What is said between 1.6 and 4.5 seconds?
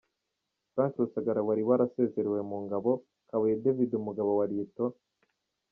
warasezerewe mu ngabo, Kabuye David Umugabo wa